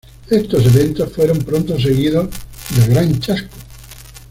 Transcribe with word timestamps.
Estos 0.31 0.65
eventos 0.65 1.13
fueron 1.13 1.37
pronto 1.37 1.79
seguidos 1.79 2.27
del 2.75 2.89
Gran 2.89 3.19
Chasco. 3.19 3.55